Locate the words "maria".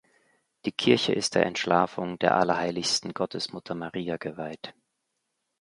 3.75-4.17